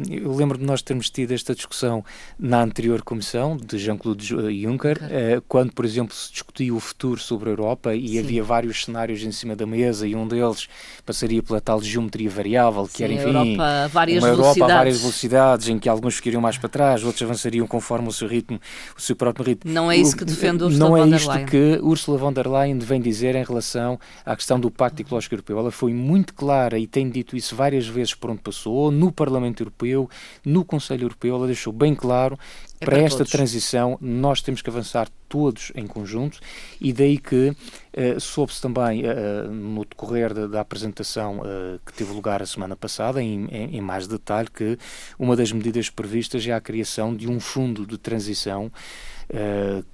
eu 0.10 0.34
lembro 0.36 0.58
de 0.58 0.66
nós 0.66 0.82
termos 0.82 1.10
tido 1.10 1.32
esta 1.32 1.54
discussão 1.54 2.04
na 2.40 2.62
anterior 2.62 3.02
comissão 3.02 3.56
de 3.56 3.78
Jean-Claude 3.78 4.26
Juncker, 4.26 5.00
quando, 5.48 5.74
por 5.74 5.86
exemplo, 5.86 6.16
se 6.16 6.32
discutia 6.32 6.74
o 6.74 6.80
futuro 6.80 7.20
sobre 7.20 7.50
a 7.50 7.52
Europa 7.52 7.96
e 7.96 8.10
Sim. 8.10 8.20
havia 8.20 8.44
vários 8.44 8.86
cenários 8.86 9.24
em 9.24 9.32
cima 9.32 9.56
da 9.56 9.66
mesa 9.66 10.08
e 10.08 10.16
um 10.16 10.28
deles 10.28 10.68
passaria 11.06 11.44
pela 11.44 11.62
tal 11.62 11.82
geometria 11.82 12.30
variável, 12.30 12.88
que 12.88 12.98
Sim, 12.98 13.04
era, 13.04 13.14
enfim, 13.14 13.28
Europa, 13.28 13.90
várias 13.92 14.24
uma 14.24 14.30
Europa 14.30 14.66
a 14.66 14.68
várias 14.68 15.00
velocidades, 15.00 15.68
em 15.68 15.78
que 15.78 15.90
alguns 15.90 16.16
ficariam 16.16 16.42
mais 16.42 16.58
para 16.58 16.70
trás, 16.70 17.04
outros 17.04 17.22
avançariam 17.22 17.68
conforme 17.68 18.08
o 18.08 18.12
seu 18.12 18.28
ritmo, 18.28 18.60
o 18.98 19.02
seu 19.02 19.16
próprio 19.16 19.46
ritmo. 19.46 19.72
Não 19.72 19.92
é 19.92 19.98
isso 19.98 20.16
que 20.16 20.26
defende 20.26 20.64
Ursula 20.64 20.90
Não 20.90 20.98
é 20.98 21.08
isto 21.08 21.46
que 21.46 21.80
Ursula 21.92 22.18
von 22.18 22.32
der 22.32 22.48
Leyen 22.48 22.80
vem 22.80 23.02
dizer 23.02 23.36
em 23.36 23.44
relação 23.44 24.00
à 24.26 24.34
questão 24.36 24.58
do 24.58 24.72
Pacto 24.72 25.02
Ecológico 25.02 25.36
Europeu. 25.36 25.60
Ela 25.60 25.72
foi 25.72 25.94
muito 25.94 26.34
clara 26.34 26.80
e 26.80 26.88
tem 26.88 27.10
dito 27.10 27.36
isso 27.36 27.54
várias 27.54 27.86
vezes 27.86 28.14
por 28.14 28.30
onde 28.30 28.42
passou, 28.42 28.90
no 28.90 29.12
Parlamento 29.12 29.62
Europeu, 29.62 30.10
no 30.46 30.64
Conselho 30.64 31.04
Europeu, 31.04 31.36
ela 31.36 31.48
deixou 31.48 31.74
bem 31.74 31.94
claro 31.94 32.40
é 32.80 32.86
para, 32.86 32.96
para, 32.96 33.06
esta 33.06 33.26
transição 33.26 33.98
nós 34.02 34.42
temos 34.42 34.62
que 34.62 34.70
avançar 34.70 35.08
todos 35.30 35.72
em 35.76 35.86
conjunto 35.86 36.40
e 36.80 36.92
daí 36.92 37.18
que 37.18 37.50
uh, 37.50 38.20
soube-se 38.20 38.62
também 38.62 39.04
uh, 39.04 39.52
no 39.52 39.86
decorrer 39.86 40.34
da, 40.34 40.48
da 40.48 40.62
apresentação 40.62 41.40
uh, 41.40 41.80
que 41.86 41.94
teve 41.94 42.12
lugar 42.12 42.42
a 42.42 42.46
semana 42.46 42.76
passada 42.76 43.22
em, 43.22 43.46
em, 43.46 43.78
em, 43.78 43.82
mais 43.82 44.08
detalhe 44.08 44.50
que 44.50 44.78
uma 45.20 45.36
das 45.36 45.52
medidas 45.52 45.90
previstas 45.90 46.46
é 46.48 46.52
a 46.52 46.60
criação 46.60 47.16
de 47.16 47.30
um 47.30 47.40
fundo 47.40 47.86
de 47.86 47.98
transição 47.98 48.72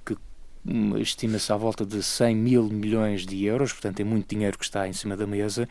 que 0.04 0.16
estima-se 1.00 1.52
à 1.52 1.56
volta 1.56 1.84
de 1.84 2.02
100 2.02 2.36
mil 2.36 2.64
milhões 2.64 3.24
de 3.24 3.44
euros, 3.44 3.72
portanto 3.72 4.00
é 4.00 4.04
muito 4.04 4.28
dinheiro 4.28 4.58
que 4.58 4.64
está 4.64 4.86
em 4.86 4.92
cima 4.92 5.16
da 5.16 5.26
mesa, 5.26 5.68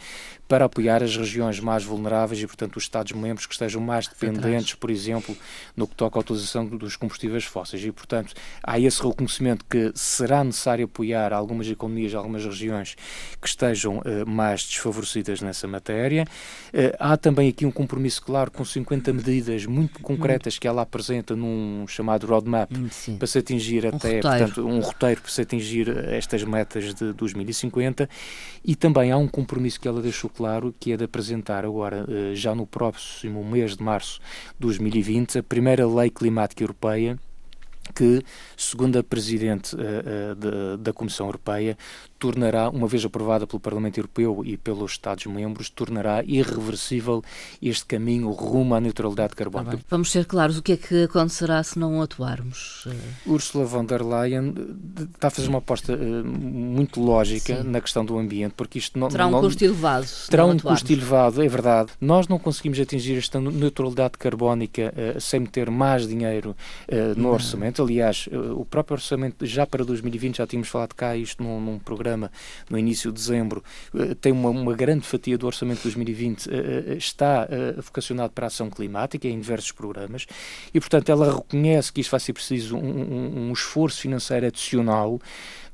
para 0.48 0.66
apoiar 0.66 1.04
as 1.04 1.16
regiões 1.16 1.60
mais 1.60 1.84
vulneráveis 1.84 2.42
e, 2.42 2.48
portanto, 2.48 2.78
os 2.78 2.84
Estados-membros 2.84 3.46
que 3.46 3.54
estejam 3.54 3.82
mais 3.82 4.08
dependentes, 4.08 4.76
por 4.76 4.90
exemplo, 4.90 5.36
no 5.76 5.88
que 5.88 5.96
toca 5.96 6.18
à 6.18 6.22
utilização 6.22 6.66
dos 6.66 6.96
combustíveis 6.96 7.44
fósseis. 7.44 7.84
E, 7.84 7.92
portanto, 7.92 8.34
há 8.64 8.80
esse 8.80 9.02
reconhecimento 9.04 9.66
que 9.66 9.92
será 9.94 10.44
necessário 10.44 10.86
apoiar 10.86 11.34
algumas 11.34 11.68
economias, 11.68 12.16
algumas 12.16 12.46
regiões 12.46 12.96
que 13.42 13.48
estejam 13.48 13.98
uh, 13.98 14.26
mais 14.26 14.64
desfavorecidas 14.64 15.42
nessa 15.42 15.68
matéria. 15.68 16.26
Uh, 16.74 16.96
há 16.98 17.18
também 17.18 17.50
aqui 17.50 17.66
um 17.66 17.72
compromisso 17.72 18.22
claro 18.22 18.50
com 18.50 18.64
50 18.64 19.12
medidas 19.12 19.66
muito 19.66 20.00
concretas 20.00 20.58
que 20.58 20.68
ela 20.68 20.82
apresenta 20.82 21.36
num 21.36 21.86
chamado 21.88 22.26
roadmap 22.26 22.72
Sim. 22.92 23.18
para 23.18 23.28
se 23.28 23.40
atingir 23.40 23.86
um 23.86 23.90
até, 23.90 24.16
roteiro. 24.16 24.22
portanto, 24.22 24.68
um 24.68 24.82
roteiro 24.88 25.22
para 25.22 25.32
se 25.32 25.42
atingir 25.42 25.90
estas 26.10 26.44
metas 26.44 26.94
de 26.94 27.14
2050 27.14 28.10
e 28.64 28.76
também 28.76 29.12
há 29.12 29.18
um 29.18 29.28
compromisso 29.28 29.80
que 29.80 29.88
ela 29.88 30.02
deixou 30.02 30.30
claro, 30.30 30.74
que 30.80 30.92
é 30.92 30.98
de 30.98 31.04
apresentar 31.04 31.66
agora, 31.66 32.06
eh, 32.08 32.36
já 32.36 32.56
no 32.56 32.66
próximo 32.66 33.44
mês 33.44 33.76
de 33.76 33.84
março 33.84 34.20
de 34.52 34.60
2020, 34.60 35.40
a 35.40 35.44
primeira 35.44 35.88
lei 35.88 36.10
climática 36.10 36.64
europeia 36.64 37.20
que, 37.94 38.24
segundo 38.56 38.98
a 38.98 39.04
Presidente 39.04 39.76
uh, 39.76 39.80
uh, 39.80 40.36
de, 40.36 40.84
da 40.84 40.94
Comissão 40.94 41.28
Europeia, 41.28 41.78
tornará, 42.20 42.70
uma 42.70 42.88
vez 42.88 43.06
aprovada 43.06 43.46
pelo 43.46 43.60
Parlamento 43.60 43.98
Europeu 43.98 44.44
e 44.44 44.58
pelos 44.58 44.94
Estados-membros, 44.94 45.70
tornará 45.70 46.24
irreversível 46.24 47.24
este 47.62 47.86
caminho 47.86 48.32
rumo 48.32 48.76
à 48.76 48.82
neutralidade 48.82 49.36
carbónica. 49.36 49.78
Tá 49.78 49.84
Vamos 49.90 50.12
ser 50.12 50.26
claros, 50.26 50.58
o 50.58 50.64
que 50.64 50.74
é 50.74 50.78
que 50.78 51.04
acontecerá 51.04 51.62
se 51.64 51.78
não 51.78 52.02
atuarmos? 52.02 52.88
Ursula 53.26 53.66
von 53.66 53.86
der 53.86 54.02
Leyen 54.02 54.54
está 55.14 55.28
a 55.28 55.32
fazer 55.32 55.48
uma 55.48 55.60
aposta 55.60 55.94
uh, 55.94 56.26
muito 56.26 57.02
lógica 57.02 57.62
Sim. 57.62 57.70
na 57.70 57.82
questão 57.82 58.04
do 58.04 58.18
ambiente, 58.18 58.54
porque 58.56 58.80
isto 58.80 58.98
não... 58.98 59.10
Terá 59.10 59.28
um 59.28 59.32
não, 59.32 59.42
custo 59.42 59.64
elevado. 59.64 60.08
Terá 60.30 60.46
um 60.46 60.58
custo 60.58 60.92
elevado, 60.92 61.44
é 61.44 61.48
verdade. 61.48 61.92
Nós 62.02 62.28
não 62.28 62.40
conseguimos 62.40 62.80
atingir 62.80 63.18
esta 63.18 63.40
neutralidade 63.40 64.18
carbónica 64.18 64.94
sem 65.20 65.42
meter 65.42 65.70
mais 65.70 66.08
dinheiro 66.08 66.56
no 67.16 67.30
orçamento. 67.30 67.77
Aliás, 67.82 68.28
o 68.56 68.66
próprio 68.66 68.96
orçamento 68.96 69.46
já 69.46 69.66
para 69.66 69.84
2020, 69.84 70.38
já 70.38 70.48
tínhamos 70.48 70.70
falado 70.70 70.94
cá 70.94 71.16
isto 71.16 71.44
num, 71.44 71.60
num 71.60 71.80
programa 71.80 72.32
no 72.70 72.78
início 72.78 73.12
de 73.12 73.20
dezembro, 73.20 73.64
eh, 73.96 74.16
tem 74.16 74.32
uma, 74.32 74.50
uma 74.50 74.74
grande 74.74 75.06
fatia 75.06 75.38
do 75.38 75.46
orçamento 75.46 75.78
de 75.78 75.84
2020 75.84 76.48
eh, 76.48 76.54
eh, 76.56 76.94
está 76.94 77.48
vocacionado 77.78 78.34
para 78.34 78.46
a 78.46 78.48
ação 78.48 78.70
climática 78.70 79.28
em 79.28 79.40
diversos 79.40 79.72
programas 79.72 80.26
e, 80.74 80.80
portanto, 80.80 81.10
ela 81.10 81.36
reconhece 81.36 81.92
que 81.92 82.02
isto 82.02 82.12
vai 82.12 82.20
ser 82.20 82.34
preciso 82.34 82.78
um, 82.78 82.80
um, 82.80 83.50
um 83.50 83.54
esforço 83.54 84.02
financeiro 84.02 84.46
adicional 84.46 85.20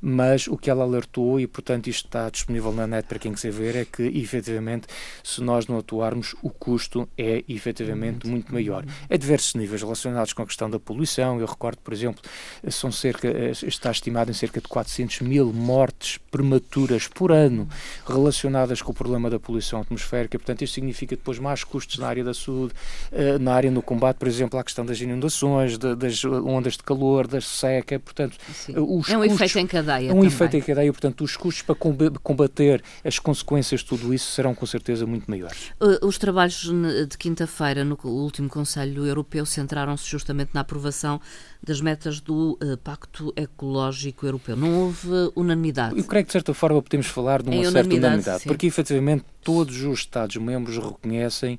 mas 0.06 0.46
o 0.48 0.58
que 0.58 0.68
ela 0.68 0.84
alertou, 0.84 1.40
e 1.40 1.46
portanto 1.46 1.86
isto 1.86 2.04
está 2.04 2.28
disponível 2.28 2.70
na 2.72 2.86
net 2.86 3.08
para 3.08 3.18
quem 3.18 3.32
quiser 3.32 3.50
ver, 3.50 3.74
é 3.74 3.84
que 3.86 4.02
efetivamente 4.02 4.86
se 5.22 5.42
nós 5.42 5.66
não 5.66 5.78
atuarmos, 5.78 6.36
o 6.42 6.50
custo 6.50 7.08
é 7.16 7.42
efetivamente 7.48 8.26
muito 8.26 8.52
maior. 8.52 8.84
A 9.08 9.16
diversos 9.16 9.54
níveis 9.54 9.80
relacionados 9.80 10.34
com 10.34 10.42
a 10.42 10.46
questão 10.46 10.68
da 10.68 10.78
poluição, 10.78 11.40
eu 11.40 11.46
recordo, 11.46 11.78
por 11.78 11.93
exemplo, 11.94 12.22
são 12.70 12.92
cerca, 12.92 13.28
está 13.66 13.90
estimado 13.90 14.30
em 14.30 14.34
cerca 14.34 14.60
de 14.60 14.68
400 14.68 15.20
mil 15.20 15.52
mortes 15.52 16.18
prematuras 16.30 17.08
por 17.08 17.32
ano 17.32 17.68
relacionadas 18.06 18.82
com 18.82 18.92
o 18.92 18.94
problema 18.94 19.30
da 19.30 19.38
poluição 19.38 19.80
atmosférica, 19.80 20.38
portanto 20.38 20.62
isto 20.62 20.74
significa 20.74 21.16
depois 21.16 21.38
mais 21.38 21.64
custos 21.64 21.98
na 21.98 22.06
área 22.06 22.24
da 22.24 22.34
saúde, 22.34 22.74
eh, 23.12 23.38
na 23.38 23.54
área 23.54 23.70
no 23.70 23.80
combate, 23.82 24.16
por 24.16 24.28
exemplo, 24.28 24.58
à 24.58 24.64
questão 24.64 24.84
das 24.84 25.00
inundações, 25.00 25.78
das 25.78 26.24
ondas 26.24 26.74
de 26.74 26.82
calor, 26.82 27.26
da 27.26 27.40
seca, 27.40 27.98
portanto... 27.98 28.36
Sim. 28.52 28.74
Os 28.76 29.08
é 29.08 29.16
um 29.16 29.22
custos, 29.22 29.40
efeito 29.40 29.58
em 29.58 29.66
cadeia. 29.66 30.08
É 30.08 30.12
um 30.12 30.16
também. 30.16 30.26
efeito 30.26 30.56
em 30.56 30.60
cadeia, 30.60 30.92
portanto, 30.92 31.24
os 31.24 31.36
custos 31.36 31.62
para 31.62 31.74
combater 32.22 32.82
as 33.04 33.18
consequências 33.18 33.80
de 33.80 33.86
tudo 33.86 34.12
isso 34.12 34.32
serão 34.32 34.54
com 34.54 34.66
certeza 34.66 35.06
muito 35.06 35.30
maiores. 35.30 35.72
Uh, 35.80 36.06
os 36.06 36.18
trabalhos 36.18 36.70
de 37.08 37.18
quinta-feira 37.18 37.84
no 37.84 37.98
último 38.04 38.48
Conselho 38.48 39.06
Europeu 39.06 39.46
centraram-se 39.46 40.08
justamente 40.08 40.50
na 40.52 40.60
aprovação 40.60 41.20
das 41.64 41.80
metas 41.80 42.20
do 42.20 42.58
uh, 42.62 42.76
Pacto 42.78 43.32
Ecológico 43.36 44.26
Europeu. 44.26 44.56
Não 44.56 44.82
houve 44.82 45.08
unanimidade. 45.34 45.96
Eu 45.98 46.04
creio 46.04 46.24
que, 46.24 46.28
de 46.28 46.32
certa 46.32 46.52
forma, 46.54 46.80
podemos 46.82 47.06
falar 47.06 47.42
de 47.42 47.48
uma 47.48 47.56
em 47.56 47.62
certa 47.62 47.78
unanimidade, 47.80 48.14
unanimidade 48.14 48.44
porque 48.44 48.66
efetivamente 48.66 49.24
todos 49.42 49.82
os 49.82 50.00
Estados-membros 50.00 50.76
reconhecem 50.78 51.58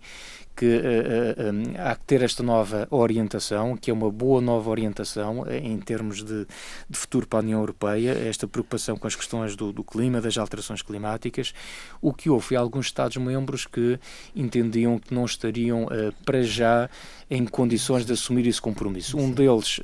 que 0.55 0.65
uh, 0.65 0.79
uh, 0.79 1.53
um, 1.53 1.63
há 1.77 1.95
que 1.95 2.05
ter 2.05 2.21
esta 2.21 2.41
nova 2.41 2.87
orientação, 2.89 3.75
que 3.75 3.91
é 3.91 3.93
uma 3.93 4.09
boa 4.09 4.39
nova 4.39 4.69
orientação 4.69 5.45
em 5.49 5.77
termos 5.79 6.23
de, 6.23 6.47
de, 6.89 6.97
futuro 6.97 7.27
para 7.27 7.39
a 7.39 7.41
União 7.41 7.59
Europeia, 7.59 8.11
esta 8.11 8.47
preocupação 8.47 8.97
com 8.97 9.05
as 9.07 9.15
questões 9.15 9.55
do, 9.55 9.71
do 9.71 9.83
clima, 9.83 10.21
das 10.21 10.37
alterações 10.37 10.81
climáticas. 10.81 11.53
O 12.01 12.13
que 12.13 12.29
houve 12.29 12.45
foi 12.45 12.57
alguns 12.57 12.85
Estados-membros 12.85 13.65
que 13.65 13.99
entendiam 14.35 14.97
que 14.97 15.13
não 15.13 15.25
estariam 15.25 15.85
uh, 15.85 16.13
para 16.23 16.41
já 16.43 16.89
em 17.29 17.45
condições 17.45 18.05
de 18.05 18.13
assumir 18.13 18.47
esse 18.47 18.61
compromisso. 18.61 19.17
Um 19.17 19.31
deles, 19.31 19.79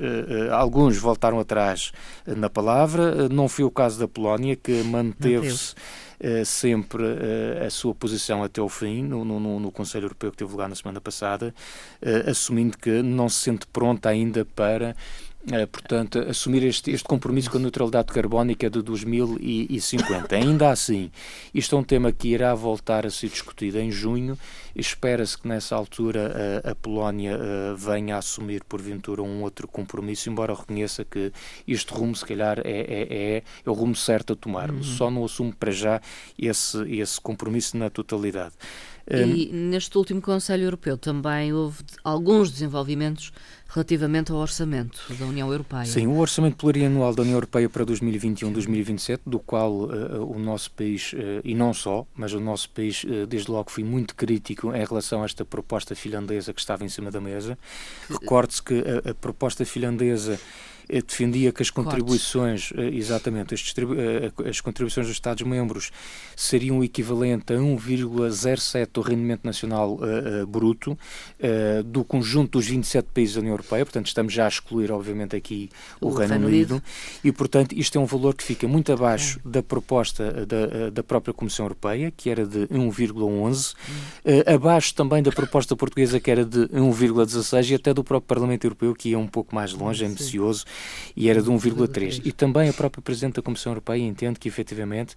alguns 0.52 0.96
voltaram 0.96 1.40
atrás 1.40 1.90
na 2.24 2.48
palavra, 2.48 3.28
não 3.28 3.48
foi 3.48 3.64
o 3.64 3.70
caso 3.70 3.98
da 3.98 4.06
Polónia, 4.06 4.54
que 4.54 4.82
manteve-se 4.84 5.72
uh, 5.72 5.76
sempre 6.44 7.02
uh, 7.02 7.66
a 7.66 7.70
sua 7.70 7.94
posição 7.94 8.42
até 8.42 8.60
o 8.60 8.68
fim, 8.68 9.02
no, 9.02 9.24
no, 9.24 9.58
no, 9.58 9.72
Conselho 9.72 10.04
Europeu 10.04 10.30
que 10.30 10.36
teve 10.36 10.50
lugar 10.50 10.68
na 10.68 10.74
semana 10.74 11.00
passada, 11.00 11.54
uh, 12.00 12.30
assumindo 12.30 12.78
que 12.78 13.02
não 13.02 13.28
se 13.28 13.36
sente 13.36 13.66
pronta 13.66 14.08
ainda 14.08 14.44
para 14.44 14.94
é, 15.50 15.66
portanto, 15.66 16.20
assumir 16.20 16.62
este, 16.62 16.92
este, 16.92 17.02
compromisso 17.02 17.50
com 17.50 17.58
a 17.58 17.60
neutralidade 17.60 18.12
carbónica 18.12 18.70
de 18.70 18.80
2050. 18.80 20.36
Ainda 20.36 20.70
assim, 20.70 21.10
isto 21.52 21.74
é 21.74 21.78
um 21.78 21.82
tema 21.82 22.12
que 22.12 22.28
irá 22.28 22.54
voltar 22.54 23.04
a 23.04 23.10
ser 23.10 23.28
discutido 23.28 23.80
em 23.80 23.90
junho. 23.90 24.38
Espera-se 24.74 25.36
que 25.36 25.48
nessa 25.48 25.74
altura 25.74 26.62
a, 26.64 26.70
a 26.70 26.74
Polónia 26.76 27.36
a, 27.36 27.74
venha 27.74 28.14
a 28.14 28.18
assumir, 28.18 28.62
porventura, 28.64 29.20
um 29.20 29.42
outro 29.42 29.66
compromisso, 29.66 30.30
embora 30.30 30.54
reconheça 30.54 31.04
que 31.04 31.32
este 31.66 31.92
rumo, 31.92 32.14
se 32.14 32.24
calhar, 32.24 32.60
é, 32.60 32.70
é, 32.70 33.06
é, 33.10 33.42
é 33.66 33.70
o 33.70 33.72
rumo 33.72 33.96
certo 33.96 34.34
a 34.34 34.36
tomar. 34.36 34.70
Uhum. 34.70 34.82
Só 34.82 35.10
não 35.10 35.24
assume 35.24 35.52
para 35.52 35.72
já 35.72 36.00
esse, 36.38 36.78
esse 36.88 37.20
compromisso 37.20 37.76
na 37.76 37.90
totalidade. 37.90 38.54
E 39.10 39.50
um, 39.52 39.70
neste 39.70 39.98
último 39.98 40.22
Conselho 40.22 40.64
Europeu 40.64 40.96
também 40.96 41.52
houve 41.52 41.82
alguns 42.04 42.50
desenvolvimentos 42.50 43.32
relativamente 43.72 44.30
ao 44.30 44.38
orçamento 44.38 45.00
da 45.18 45.24
União 45.24 45.50
Europeia. 45.50 45.86
Sim, 45.86 46.06
o 46.06 46.18
orçamento 46.18 46.56
plurianual 46.56 47.14
da 47.14 47.22
União 47.22 47.36
Europeia 47.36 47.68
para 47.68 47.84
2021-2027, 47.86 49.20
do 49.24 49.38
qual 49.38 49.72
uh, 49.72 50.30
o 50.30 50.38
nosso 50.38 50.70
país, 50.72 51.12
uh, 51.14 51.16
e 51.42 51.54
não 51.54 51.72
só, 51.72 52.06
mas 52.14 52.34
o 52.34 52.40
nosso 52.40 52.68
país, 52.70 53.02
uh, 53.04 53.26
desde 53.26 53.50
logo, 53.50 53.70
foi 53.70 53.82
muito 53.82 54.14
crítico 54.14 54.74
em 54.74 54.84
relação 54.84 55.22
a 55.22 55.24
esta 55.24 55.44
proposta 55.44 55.94
finlandesa 55.94 56.52
que 56.52 56.60
estava 56.60 56.84
em 56.84 56.88
cima 56.88 57.10
da 57.10 57.20
mesa. 57.20 57.58
Recorde-se 58.10 58.62
que 58.62 58.84
a, 59.04 59.10
a 59.10 59.14
proposta 59.14 59.64
finlandesa 59.64 60.38
defendia 61.00 61.52
que 61.52 61.62
as 61.62 61.70
contribuições, 61.70 62.68
Cortes. 62.68 62.94
exatamente, 62.94 63.54
as, 63.54 63.74
as, 64.48 64.60
contribuições 64.60 65.06
dos 65.06 65.16
Estados-membros 65.16 65.90
seriam 66.36 66.80
o 66.80 66.84
equivalente 66.84 67.52
a 67.52 67.56
1,07 67.56 68.88
do 68.92 69.00
rendimento 69.00 69.44
nacional 69.44 69.94
uh, 69.94 70.42
uh, 70.42 70.46
bruto 70.46 70.92
uh, 70.92 71.82
do 71.84 72.04
conjunto 72.04 72.58
dos 72.58 72.66
27 72.66 73.08
países 73.14 73.34
da 73.34 73.40
União 73.40 73.54
Europeia, 73.54 73.84
portanto 73.84 74.06
estamos 74.06 74.32
já 74.32 74.44
a 74.44 74.48
excluir, 74.48 74.90
obviamente, 74.90 75.34
aqui 75.34 75.70
o, 76.00 76.08
o 76.08 76.14
Reino, 76.14 76.32
Reino 76.32 76.46
Unido. 76.46 76.74
Unido, 76.74 76.84
e, 77.24 77.32
portanto, 77.32 77.72
isto 77.72 77.96
é 77.96 78.00
um 78.00 78.06
valor 78.06 78.34
que 78.34 78.44
fica 78.44 78.68
muito 78.68 78.92
abaixo 78.92 79.40
é. 79.44 79.48
da 79.48 79.62
proposta 79.62 80.46
da, 80.46 80.90
da 80.90 81.02
própria 81.02 81.32
Comissão 81.32 81.64
Europeia, 81.64 82.12
que 82.14 82.28
era 82.28 82.46
de 82.46 82.66
1,11, 82.68 83.74
hum. 83.74 84.54
abaixo 84.54 84.94
também 84.94 85.22
da 85.22 85.32
proposta 85.32 85.74
portuguesa, 85.74 86.20
que 86.20 86.30
era 86.30 86.44
de 86.44 86.66
1,16, 86.68 87.70
e 87.70 87.74
até 87.74 87.94
do 87.94 88.04
próprio 88.04 88.28
Parlamento 88.28 88.64
Europeu, 88.64 88.94
que 88.94 89.10
ia 89.10 89.18
um 89.18 89.26
pouco 89.26 89.54
mais 89.54 89.72
longe, 89.72 90.04
ambicioso, 90.04 90.64
e 91.16 91.28
era 91.28 91.42
de 91.42 91.50
1,3. 91.50 92.22
E 92.24 92.32
também 92.32 92.68
a 92.68 92.72
própria 92.72 93.02
Presidente 93.02 93.34
da 93.34 93.42
Comissão 93.42 93.72
Europeia 93.72 94.02
entende 94.02 94.38
que, 94.38 94.48
efetivamente, 94.48 95.14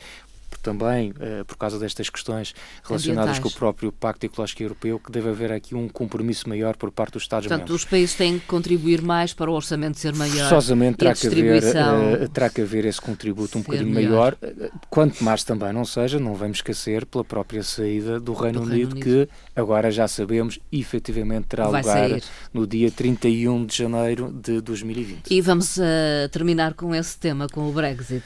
também 0.65 1.11
uh, 1.11 1.45
por 1.45 1.57
causa 1.57 1.77
destas 1.77 2.09
questões 2.09 2.55
relacionadas 2.83 3.37
com 3.37 3.47
o 3.47 3.51
próprio 3.51 3.91
Pacto 3.91 4.25
Ecológico 4.25 4.63
Europeu, 4.63 4.99
que 4.99 5.11
deve 5.11 5.29
haver 5.29 5.51
aqui 5.51 5.75
um 5.75 5.87
compromisso 5.87 6.49
maior 6.49 6.75
por 6.75 6.91
parte 6.91 7.13
dos 7.13 7.23
Estados-membros. 7.23 7.69
Portanto, 7.69 7.77
os 7.77 7.85
países 7.85 8.15
têm 8.15 8.39
que 8.39 8.47
contribuir 8.47 9.01
mais 9.01 9.31
para 9.31 9.51
o 9.51 9.53
orçamento 9.53 9.99
ser 9.99 10.15
maior. 10.15 10.49
Forçosamente 10.49 10.97
terá, 10.97 11.13
que 11.13 11.27
haver, 11.27 11.63
uh, 11.63 12.29
terá 12.29 12.49
que 12.49 12.61
haver 12.61 12.85
esse 12.85 12.99
contributo 12.99 13.59
um 13.59 13.61
bocadinho 13.61 13.93
maior. 13.93 14.35
maior. 14.41 14.71
Quanto 14.89 15.23
mais 15.23 15.43
também 15.43 15.71
não 15.71 15.85
seja, 15.85 16.19
não 16.19 16.33
vamos 16.33 16.57
esquecer 16.57 17.05
pela 17.05 17.23
própria 17.23 17.61
saída 17.61 18.19
do 18.19 18.33
Reino, 18.33 18.61
do 18.61 18.65
Unido, 18.65 18.95
Reino 18.95 18.95
Unido, 18.95 19.27
que 19.27 19.29
agora 19.55 19.91
já 19.91 20.07
sabemos 20.07 20.59
efetivamente 20.71 21.47
terá 21.47 21.67
Vai 21.67 21.81
lugar 21.81 22.09
sair. 22.09 22.23
no 22.53 22.67
dia 22.67 22.91
31 22.91 23.65
de 23.65 23.77
janeiro 23.77 24.31
de 24.31 24.61
2020. 24.61 25.31
E 25.31 25.41
vamos 25.41 25.77
uh, 25.77 26.29
terminar 26.31 26.73
com 26.73 26.93
esse 26.93 27.17
tema, 27.17 27.47
com 27.47 27.69
o 27.69 27.71
Brexit. 27.71 28.23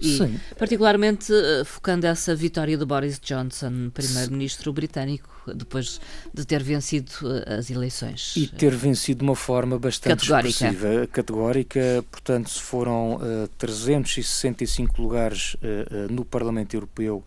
e 0.00 0.18
Sim. 0.18 0.40
particularmente 0.58 1.32
focando 1.64 2.06
essa 2.06 2.34
vitória 2.34 2.76
de 2.76 2.84
Boris 2.84 3.20
Johnson, 3.20 3.90
primeiro-ministro 3.92 4.72
britânico, 4.72 5.28
depois 5.54 6.00
de 6.32 6.44
ter 6.44 6.62
vencido 6.62 7.10
eh, 7.24 7.54
as 7.54 7.70
eleições. 7.70 8.34
E 8.36 8.46
ter 8.46 8.74
vencido 8.74 9.18
de 9.20 9.24
uma 9.24 9.36
forma 9.36 9.78
bastante 9.78 10.20
categórica. 10.20 10.48
expressiva, 10.48 11.06
categórica. 11.06 12.04
Portanto, 12.10 12.50
se 12.50 12.60
foram 12.60 13.16
uh, 13.16 13.44
eh, 13.44 13.48
365 13.58 15.00
lugares 15.00 15.54
uh, 15.54 15.58
uh, 15.58 16.12
no 16.12 16.24
Parlamento 16.24 16.74
Europeu 16.74 17.24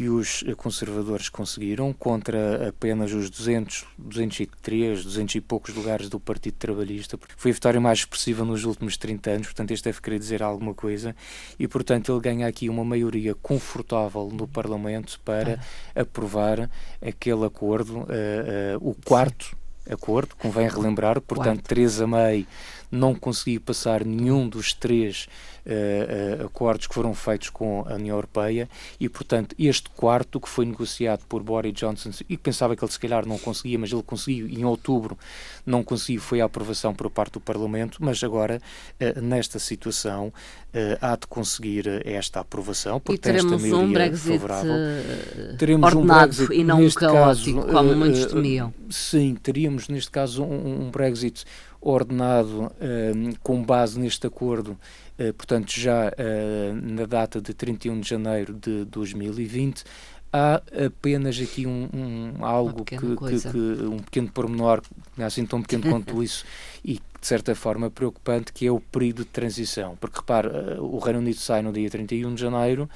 que 0.00 0.08
os 0.08 0.42
conservadores 0.56 1.28
conseguiram 1.28 1.92
contra 1.92 2.70
apenas 2.70 3.12
os 3.12 3.28
200, 3.28 3.84
203, 3.98 5.04
200 5.04 5.34
e 5.34 5.40
poucos 5.42 5.74
lugares 5.74 6.08
do 6.08 6.18
Partido 6.18 6.54
Trabalhista. 6.54 7.18
Foi 7.36 7.50
a 7.50 7.54
vitória 7.54 7.78
mais 7.78 7.98
expressiva 7.98 8.42
nos 8.42 8.64
últimos 8.64 8.96
30 8.96 9.30
anos, 9.30 9.46
portanto, 9.48 9.72
este 9.72 9.84
deve 9.84 10.00
querer 10.00 10.18
dizer 10.18 10.42
alguma 10.42 10.72
coisa. 10.72 11.14
E, 11.58 11.68
portanto, 11.68 12.10
ele 12.10 12.20
ganha 12.22 12.46
aqui 12.46 12.70
uma 12.70 12.82
maioria 12.82 13.34
confortável 13.34 14.30
no 14.32 14.48
Parlamento 14.48 15.20
para 15.22 15.60
ah. 15.94 16.00
aprovar 16.00 16.70
aquele 17.06 17.44
acordo, 17.44 17.98
uh, 17.98 18.78
uh, 18.80 18.88
o 18.88 18.96
quarto 19.04 19.54
Sim. 19.84 19.92
acordo, 19.92 20.34
convém 20.36 20.66
relembrar, 20.66 21.20
portanto, 21.20 21.58
Quarto. 21.58 21.68
Theresa 21.68 22.06
May 22.06 22.46
não 22.90 23.14
conseguiu 23.14 23.60
passar 23.60 24.04
nenhum 24.04 24.48
dos 24.48 24.72
três 24.72 25.28
uh, 25.64 26.42
uh, 26.42 26.46
acordos 26.46 26.86
que 26.86 26.94
foram 26.94 27.14
feitos 27.14 27.50
com 27.50 27.84
a 27.86 27.94
União 27.94 28.16
Europeia 28.16 28.68
e, 28.98 29.08
portanto, 29.08 29.54
este 29.58 29.88
quarto 29.90 30.40
que 30.40 30.48
foi 30.48 30.66
negociado 30.66 31.24
por 31.28 31.42
Boris 31.42 31.72
Johnson 31.72 32.10
e 32.28 32.36
que 32.36 32.42
pensava 32.42 32.74
que 32.74 32.84
ele 32.84 32.90
se 32.90 32.98
calhar 32.98 33.26
não 33.26 33.38
conseguia, 33.38 33.78
mas 33.78 33.92
ele 33.92 34.02
conseguiu 34.02 34.48
em 34.48 34.64
outubro 34.64 35.16
não 35.64 35.84
conseguiu, 35.84 36.20
foi 36.20 36.40
a 36.40 36.46
aprovação 36.46 36.94
por 36.94 37.08
parte 37.10 37.34
do 37.34 37.40
Parlamento, 37.40 37.98
mas 38.00 38.24
agora, 38.24 38.60
uh, 39.00 39.20
nesta 39.20 39.58
situação, 39.58 40.32
há 41.00 41.16
de 41.16 41.26
conseguir 41.26 41.84
esta 42.06 42.40
aprovação, 42.40 43.00
porque 43.00 43.18
teremos 43.18 43.64
esta 43.64 43.76
um 43.76 43.92
Brexit 43.92 44.38
favorável. 44.38 44.72
teremos 45.58 45.92
ordenado 45.92 46.32
um 46.32 46.36
Brexit, 46.36 46.60
e 46.60 46.64
não 46.64 46.80
um 46.80 46.90
caótico, 46.90 47.60
caso, 47.60 47.72
como 47.72 47.96
muitos 47.96 48.26
temiam. 48.26 48.72
Sim, 48.88 49.34
teríamos 49.34 49.88
neste 49.88 50.12
caso 50.12 50.44
um, 50.44 50.86
um 50.86 50.90
Brexit 50.90 51.44
ordenado 51.80 52.70
com 53.42 53.62
base 53.62 53.98
neste 53.98 54.26
acordo 54.26 54.76
eh, 55.20 55.32
portanto, 55.32 55.78
já 55.78 56.10
eh, 56.16 56.72
na 56.72 57.04
data 57.04 57.42
de 57.42 57.52
31 57.52 58.00
de 58.00 58.08
janeiro 58.08 58.54
de 58.54 58.86
2020, 58.86 59.84
há 60.32 60.62
apenas 60.86 61.38
aqui 61.38 61.66
um, 61.66 61.90
um 61.92 62.42
algo 62.42 62.86
que, 62.86 62.96
que, 62.96 63.50
que, 63.50 63.58
um 63.84 63.98
pequeno 63.98 64.30
pormenor, 64.32 64.80
assim 65.18 65.44
tão 65.44 65.60
pequeno 65.60 65.90
quanto 65.90 66.22
isso, 66.24 66.42
e 66.82 66.98
de 67.20 67.26
certa 67.26 67.54
forma 67.54 67.90
preocupante, 67.90 68.52
que 68.52 68.66
é 68.66 68.72
o 68.72 68.80
período 68.80 69.18
de 69.18 69.26
transição. 69.26 69.96
Porque 70.00 70.18
repare, 70.20 70.48
eh, 70.48 70.80
o 70.80 70.98
Reino 70.98 71.18
Unido 71.18 71.36
sai 71.36 71.60
no 71.60 71.72
dia 71.72 71.90
31 71.90 72.34
de 72.34 72.40
janeiro, 72.40 72.88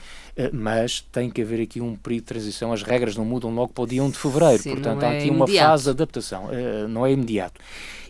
mas 0.53 1.01
tem 1.13 1.31
que 1.31 1.43
haver 1.43 1.61
aqui 1.61 1.81
um 1.81 1.95
período 1.95 2.23
de 2.23 2.27
transição. 2.29 2.73
As 2.73 2.83
regras 2.83 3.17
não 3.17 3.25
mudam 3.25 3.55
logo 3.55 3.73
para 3.73 3.85
o 3.85 3.87
dia 3.87 4.03
1 4.03 4.11
de 4.11 4.19
fevereiro, 4.19 4.63
Sim, 4.63 4.71
portanto 4.71 5.03
há 5.03 5.13
é 5.13 5.19
aqui 5.19 5.29
imediato. 5.29 5.53
uma 5.53 5.69
fase 5.71 5.85
de 5.85 5.91
adaptação, 5.91 6.49
não 6.89 7.05
é 7.05 7.13
imediato. 7.13 7.61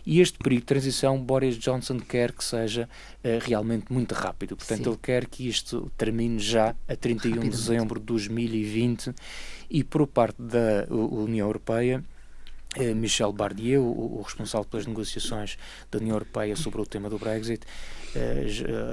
E 0.05 0.21
este 0.21 0.37
período 0.37 0.61
de 0.61 0.67
transição, 0.67 1.19
Boris 1.19 1.57
Johnson 1.57 1.99
quer 1.99 2.31
que 2.31 2.43
seja 2.43 2.87
realmente 3.41 3.91
muito 3.91 4.13
rápido. 4.13 4.55
Portanto, 4.55 4.83
Sim. 4.83 4.89
ele 4.89 4.99
quer 5.01 5.25
que 5.25 5.47
isto 5.47 5.91
termine 5.97 6.39
já 6.39 6.75
a 6.87 6.95
31 6.95 7.41
de 7.41 7.49
dezembro 7.49 7.99
de 7.99 8.05
2020 8.05 9.13
e 9.69 9.83
por 9.83 10.05
parte 10.07 10.41
da 10.41 10.85
União 10.89 11.47
Europeia. 11.47 12.03
Eh, 12.75 12.93
Michel 12.93 13.31
Barnier, 13.31 13.79
o, 13.81 14.21
responsável 14.21 14.65
pelas 14.65 14.85
negociações 14.85 15.57
da 15.89 15.97
União 15.99 16.15
Europeia 16.15 16.55
sobre 16.55 16.81
o 16.81 16.85
tema 16.85 17.09
do 17.09 17.17
Brexit, 17.17 17.65
eh, 18.15 18.45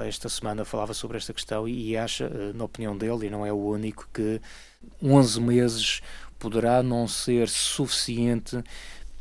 esta 0.07 0.29
semana 0.29 0.63
falava 0.63 0.93
sobre 0.93 1.17
esta 1.17 1.33
questão 1.33 1.67
e 1.67 1.97
acha, 1.97 2.29
na 2.53 2.63
opinião 2.63 2.97
dele, 2.97 3.27
e 3.27 3.29
não 3.29 3.45
é 3.45 3.51
o 3.51 3.57
único, 3.57 4.07
que 4.13 4.41
11 5.01 5.41
meses 5.41 6.01
poderá 6.39 6.83
não 6.83 7.07
ser 7.07 7.47
suficiente 7.47 8.61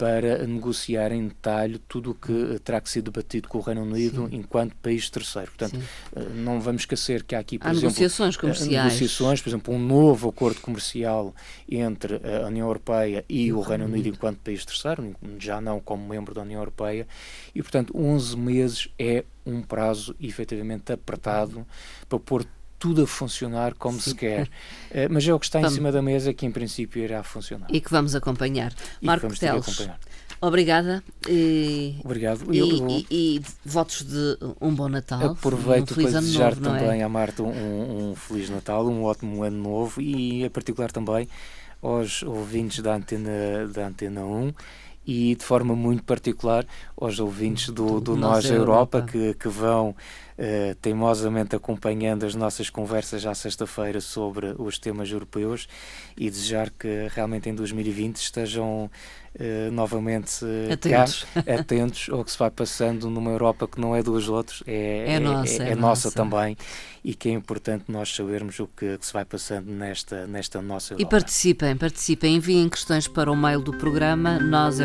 para 0.03 0.45
negociar 0.49 1.13
em 1.13 1.29
detalhe 1.29 1.79
tudo 1.87 2.11
o 2.11 2.15
que 2.17 2.59
terá 2.65 2.81
que 2.81 2.91
ser 2.91 3.03
debatido 3.03 3.47
com 3.47 3.59
o 3.59 3.61
Reino 3.61 3.83
Unido 3.83 4.27
Sim. 4.29 4.37
enquanto 4.39 4.75
país 4.83 5.09
terceiro. 5.09 5.47
Portanto, 5.47 5.77
Sim. 5.77 5.87
Eh, 6.17 6.29
não 6.35 6.61
vamos 6.61 6.83
esquecer 6.83 7.23
que 7.23 7.37
há 7.37 7.39
aqui, 7.39 7.57
por 7.57 7.69
há 7.69 7.71
exemplo, 7.71 7.91
negociações 7.91 8.35
eh, 8.35 8.41
comerciais. 8.41 8.85
negociações, 8.85 9.41
por 9.41 9.49
exemplo, 9.49 9.73
um 9.73 9.79
novo 9.79 10.29
acordo 10.29 10.61
comercial 10.61 11.33
entre 11.71 12.17
a 12.17 12.49
União 12.49 12.67
Europeia 12.67 13.25
e, 13.29 13.45
e 13.45 13.53
o 13.53 13.61
Reino 13.61 13.85
Unido 13.85 14.09
enquanto 14.09 14.39
país 14.39 14.65
terceiro, 14.65 15.15
já 15.39 15.61
não 15.61 15.79
como 15.79 16.09
membro 16.09 16.35
da 16.35 16.43
União 16.43 16.61
Europeia, 16.61 17.07
e, 17.55 17.63
portanto, 17.63 17.97
11 17.97 18.37
meses 18.37 18.89
é 18.99 19.23
um 19.47 19.63
prazo 19.63 20.17
efetivamente 20.21 20.93
apertado 20.93 21.65
para 22.09 22.19
pôr 22.19 22.45
tudo 22.83 23.05
a 23.05 23.07
funcionar 23.07 23.75
como 23.75 24.01
Sim. 24.01 24.11
se 24.11 24.17
quer. 24.17 24.49
Uh, 24.91 25.07
mas 25.09 25.27
é 25.29 25.33
o 25.33 25.39
que 25.39 25.47
está 25.47 25.61
vamos. 25.61 25.73
em 25.73 25.77
cima 25.77 25.93
da 25.93 26.03
mesa 26.03 26.35
que, 26.35 26.45
em 26.45 26.51
princípio, 26.51 27.01
irá 27.01 27.23
funcionar. 27.23 27.69
E 27.71 27.81
que 27.81 27.89
vamos 27.89 28.17
acompanhar. 28.17 28.73
E 29.01 29.07
Marco 29.07 29.33
Teles, 29.39 29.89
obrigada. 30.41 31.01
E, 31.29 31.95
Obrigado. 32.05 32.53
E, 32.53 32.59
eu, 32.59 32.89
e, 32.91 33.07
e, 33.09 33.43
votos 33.65 34.03
de 34.03 34.37
um 34.61 34.75
bom 34.75 34.89
Natal. 34.89 35.31
Aproveito 35.31 35.93
um 35.93 35.95
para 35.95 36.21
desejar 36.21 36.57
novo, 36.57 36.77
também 36.77 37.03
é? 37.03 37.05
à 37.05 37.09
Marta 37.09 37.45
um, 37.45 38.11
um 38.11 38.17
Feliz 38.17 38.51
Natal, 38.51 38.85
um 38.89 39.05
ótimo 39.05 39.45
ano 39.45 39.63
novo 39.63 40.01
e, 40.01 40.43
em 40.43 40.51
particular, 40.51 40.91
também 40.91 41.29
aos 41.81 42.25
ouvintes 42.25 42.81
da 42.81 42.97
Antena, 42.97 43.69
da 43.73 43.87
Antena 43.87 44.25
1 44.25 44.53
e 45.07 45.35
de 45.35 45.45
forma 45.45 45.75
muito 45.75 46.05
particular 46.05 46.67
aos 46.97 47.19
ouvintes 47.19 47.69
do, 47.71 48.01
do 48.01 48.17
Nós 48.17 48.45
Europa, 48.45 48.99
Europa, 48.99 49.03
Que, 49.03 49.35
que 49.35 49.49
vão 49.49 49.91
uh, 49.91 50.75
teimosamente 50.81 51.57
acompanhando 51.57 52.25
as 52.25 52.35
nossas 52.35 52.71
conversas 52.71 53.27
à 53.27 53.35
sexta-feira 53.35 54.01
sobre 54.01 54.55
os 54.59 54.79
temas 54.79 55.11
europeus 55.11 55.69
e 56.17 56.31
desejar 56.31 56.71
que 56.71 57.09
realmente 57.11 57.49
em 57.49 57.55
2020 57.55 58.17
estejam 58.17 58.91
uh, 59.39 59.73
novamente 59.73 60.45
uh, 60.45 60.73
atentos. 60.73 61.27
Cá, 61.35 61.41
atentos 61.61 62.09
ao 62.11 62.25
que 62.25 62.31
se 62.31 62.39
vai 62.39 62.51
passando 62.51 63.09
numa 63.11 63.31
Europa 63.31 63.67
que 63.69 63.81
não 63.81 63.95
é 63.95 64.03
dos 64.03 64.29
outros, 64.29 64.63
é, 64.67 65.15
é, 65.15 65.21
nossa, 65.21 65.63
é, 65.63 65.69
é, 65.69 65.73
é 65.73 65.75
nossa, 65.75 66.11
também 66.11 66.57
e 67.05 67.15
que 67.15 67.29
é 67.29 67.33
importante 67.33 67.85
nós 67.89 68.15
sabermos 68.15 68.61
o 68.61 68.67
que, 68.69 68.97
que, 68.97 69.07
se 69.07 69.13
vai 69.13 69.25
passando 69.25 69.71
nesta, 69.71 70.27
nesta 70.27 70.63
nossa 70.63 70.95
Europa. 70.95 71.09
E 71.09 71.11
participem, 71.11 71.77
participem, 71.77 72.37
enviem 72.37 72.69
questões 72.69 73.09
para 73.09 73.31
o 73.31 73.37
mail 73.37 73.61
do 73.61 73.73
programa 73.73 74.39
nós. 74.39 74.81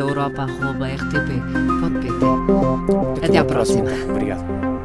Até, 3.19 3.26
Até 3.26 3.38
à 3.38 3.45
próxima. 3.45 3.84
próxima. 3.84 4.12
Obrigado. 4.12 4.77